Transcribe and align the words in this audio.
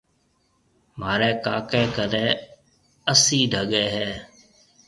مهاريَ 0.99 1.29
ڪاڪيَ 1.45 1.81
ڪنَي 1.95 2.25
اَسِي 3.11 3.39
ڊڳي 3.53 3.83
هيَ۔ 3.93 4.09